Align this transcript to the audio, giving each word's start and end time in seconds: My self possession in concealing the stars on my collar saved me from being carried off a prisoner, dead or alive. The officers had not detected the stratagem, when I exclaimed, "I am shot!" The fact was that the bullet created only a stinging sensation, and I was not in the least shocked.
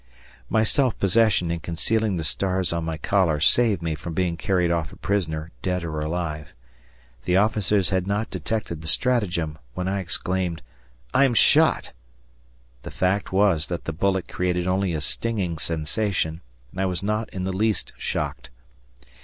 My 0.49 0.63
self 0.63 0.97
possession 0.97 1.51
in 1.51 1.59
concealing 1.59 2.17
the 2.17 2.23
stars 2.23 2.73
on 2.73 2.83
my 2.83 2.97
collar 2.97 3.39
saved 3.39 3.83
me 3.83 3.93
from 3.93 4.15
being 4.15 4.35
carried 4.35 4.71
off 4.71 4.91
a 4.91 4.95
prisoner, 4.95 5.51
dead 5.61 5.83
or 5.83 5.99
alive. 5.99 6.55
The 7.25 7.37
officers 7.37 7.91
had 7.91 8.07
not 8.07 8.31
detected 8.31 8.81
the 8.81 8.87
stratagem, 8.87 9.59
when 9.75 9.87
I 9.87 9.99
exclaimed, 9.99 10.63
"I 11.13 11.23
am 11.23 11.35
shot!" 11.35 11.91
The 12.81 12.89
fact 12.89 13.31
was 13.31 13.67
that 13.67 13.83
the 13.85 13.93
bullet 13.93 14.27
created 14.27 14.65
only 14.65 14.95
a 14.95 15.01
stinging 15.01 15.59
sensation, 15.59 16.41
and 16.71 16.81
I 16.81 16.85
was 16.87 17.03
not 17.03 17.29
in 17.29 17.43
the 17.43 17.53
least 17.53 17.93
shocked. 17.95 18.49